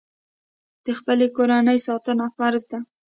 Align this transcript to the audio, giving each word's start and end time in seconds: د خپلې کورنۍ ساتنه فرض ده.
د 0.85 0.87
خپلې 0.99 1.27
کورنۍ 1.35 1.79
ساتنه 1.87 2.25
فرض 2.37 2.63
ده. 2.71 2.79